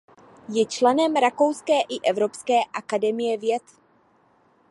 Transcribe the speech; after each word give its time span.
Je 0.49 0.65
členem 0.65 1.15
Rakouské 1.15 1.81
i 1.81 2.01
Evropské 2.09 2.53
akademie 2.73 3.37
věd. 3.37 3.63